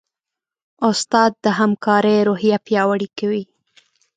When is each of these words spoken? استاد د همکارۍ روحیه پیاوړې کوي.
استاد 0.89 1.31
د 1.45 1.45
همکارۍ 1.59 2.17
روحیه 2.27 2.57
پیاوړې 2.65 3.07
کوي. 3.19 3.43